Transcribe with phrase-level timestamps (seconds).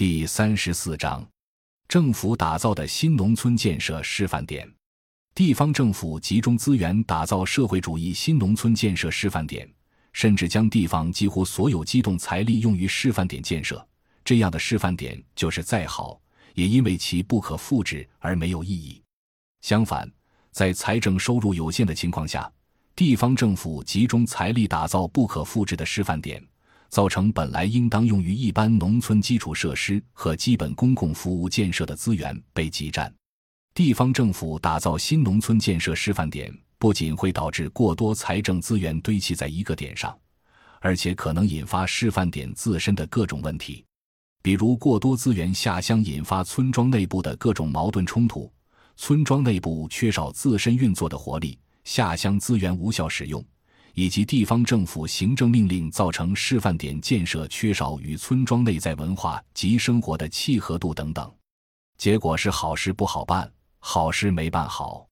[0.00, 1.22] 第三十四章，
[1.86, 4.66] 政府打造的新农村建设示范点。
[5.34, 9.70] 地方政府集中资源打造社会主义新农村建设示范点，
[10.14, 13.86] 甚至将地方几乎所有机动财力用于示范点建设。
[14.24, 16.18] 这样的示范点就是再好，
[16.54, 19.02] 也因为其不可复制而没有意义。
[19.60, 20.10] 相反，
[20.50, 22.50] 在财政收入有限的情况下，
[22.96, 26.42] 地方政府集中财力打造不可复制的示范点。
[26.90, 33.12] 造成本来应当用于一般农村基础设施和基本公共服务建设的资源被挤占。
[33.72, 40.14] 地方政府打造新农村建设示范点，不仅会导致过多财政资源堆砌在一个点上，
[40.80, 43.84] 而且可能引发示范点自身的各种问题，
[44.42, 48.52] 比如过多资源下乡引发村庄内部的各种矛盾冲突，
[48.96, 53.42] 村庄内部缺少自身运作的活力，下乡资源无效使用。
[54.00, 61.30] 以及地方政府行政命令造成示范点建设缺少与村庄内在文化及生活的契合度等等，
[61.98, 65.06] 结果是好事不好办，好事没办好。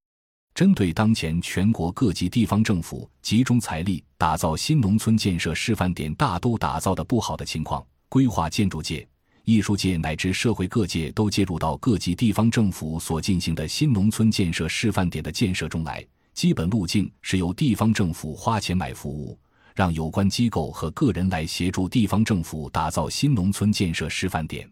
[0.55, 9.07] 针对当前全国各级地方政府集中财力打造新农村建设示范点大都打造的不好的情况，规划建筑界、
[9.45, 16.03] 艺术界乃至社会各界都介入到各级地方政府所进行的新农村建设示范点的建设中来。
[16.39, 19.37] 基本路径是由地方政府花钱买服务，
[19.75, 24.71] 让有关机构和个人来协助地方政府打造新农村建设示范点。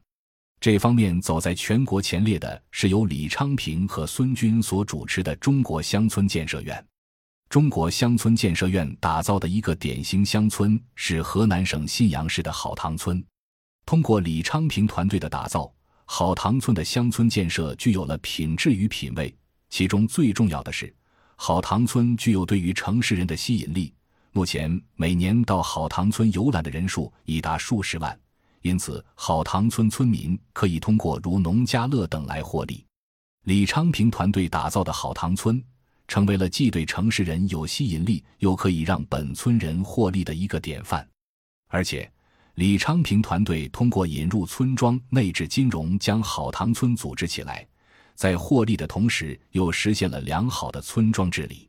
[0.60, 6.86] 这方面走在全国前列的是由李昌平和孙军所主持的中国乡村建设院。
[7.48, 13.20] 中国乡村建设院打造的一个典型乡村是河南省信阳市的好塘村。
[13.84, 15.68] 通过李昌平团队的打造，
[16.04, 19.36] 好塘村的乡村建设具有了品质与品位。
[19.68, 20.94] 其中最重要的是。
[21.36, 23.92] 好塘村具有对于城市人的吸引力，
[24.32, 28.18] 目前每年到好塘村游览的人数已达数十万，
[28.62, 32.84] 因此好塘村村民可以通过如农家乐等来获利。
[33.44, 35.62] 李昌平团队打造的好塘村，
[36.08, 41.06] 成为了既对城市人有吸引力，又可以让本村人获利的一个典范。
[41.68, 42.10] 而且，
[42.54, 47.64] 李昌平团队通过引入村庄内置金融，将好塘村组织起来。
[48.16, 51.68] 在获利的同时，又实现了良好的村庄治理。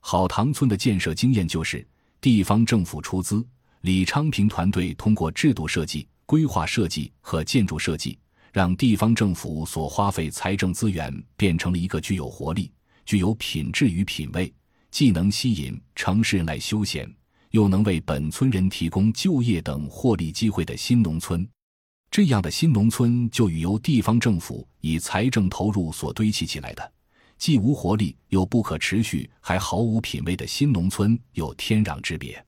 [0.00, 1.86] 好塘村的建设经验就是：
[2.20, 3.44] 地方政府出资，
[3.82, 8.18] 李昌平团队通过制度设计、规划设计和建筑设计，
[8.52, 12.72] 让地方政府所花费财政资源变成了一个具有活力、
[13.04, 14.52] 具有品质与品位，
[14.90, 17.12] 既能吸引城市人来休闲，
[17.50, 21.46] 又能为本村人提供就业等获利机会的新农村。
[22.10, 26.92] 这样的新农村就与由地方政府以财政投入所堆砌起来的，
[27.38, 32.44] 既无活力又不可持续还毫无品位的新农村有天壤之别。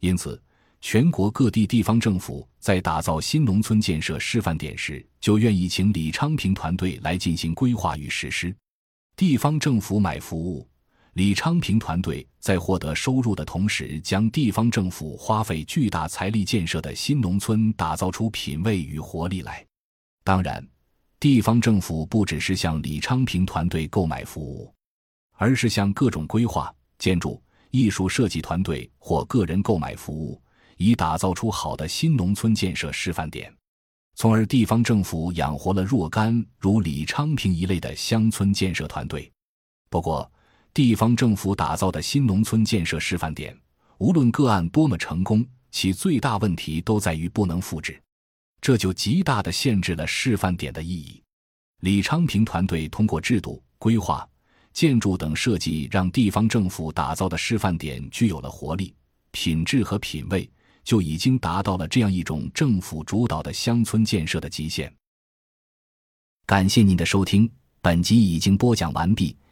[0.00, 0.42] 因此，
[0.80, 8.52] 全国各地地方政府在打造新农村建设示范点时，就愿意请李昌平团队来进行规划与实施。
[9.14, 10.68] 地方政府买服务。
[11.16, 19.64] 李昌平团队在获得收入的同时，将地方政府花费巨大财力建设的新农村打造出品位与活力来。
[20.22, 20.62] 当然，
[21.18, 24.70] 地方政府不只是向李昌平团队购买服务，
[25.38, 30.38] 而是向各种规划、建筑、艺术设计团队或个人购买服务，
[30.76, 33.50] 以打造出好的新农村建设示范点，
[34.16, 39.32] 从而地方政府养活了若干如李昌平一类的乡村建设团队。
[39.88, 40.30] 不过，
[40.76, 43.58] 地方政府打造的新农村建设示范点，
[43.96, 47.98] 无论个案多么成功，其最大问题都在于不能复制，
[48.60, 51.22] 这就极大的限制了示范点的意义。
[51.80, 54.28] 李昌平团队通过制度、规划、
[54.74, 58.94] 建筑等设计，让地方政府打造的示范点具有了活力、
[59.30, 60.46] 品质和品位，
[60.84, 64.94] 就已经达到了这样一种政府主导的乡村建设的极限。
[66.44, 67.50] 感谢您的收听，
[67.80, 69.34] 本集已经播讲完毕。